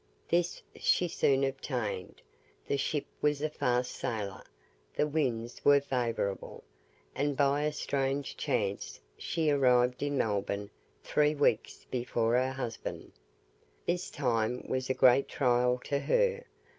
This 0.27 0.63
she 0.77 1.07
soon 1.07 1.43
obtained. 1.43 2.23
The 2.65 2.75
ship 2.77 3.05
was 3.21 3.43
a 3.43 3.51
fast 3.51 3.91
sailer, 3.91 4.41
the 4.95 5.05
winds 5.05 5.63
were 5.63 5.79
favourable, 5.79 6.63
and 7.13 7.37
by 7.37 7.65
a 7.65 7.71
strange 7.71 8.35
chance 8.35 8.99
she 9.15 9.51
arrived 9.51 10.01
in 10.01 10.17
Melbourne 10.17 10.71
three 11.03 11.35
weeks 11.35 11.85
before 11.91 12.33
her 12.33 12.51
husband. 12.53 13.11
This 13.85 14.09
time 14.09 14.63
was 14.67 14.89
a 14.89 14.95
great 14.95 15.27
trial 15.27 15.79
to 15.85 15.99
her. 15.99 16.45